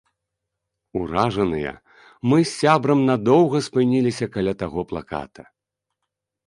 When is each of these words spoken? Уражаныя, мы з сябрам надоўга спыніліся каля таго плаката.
Уражаныя, 1.01 1.73
мы 2.31 2.37
з 2.43 2.49
сябрам 2.61 2.99
надоўга 3.11 3.57
спыніліся 3.69 4.25
каля 4.39 4.53
таго 4.65 4.81
плаката. 4.93 5.43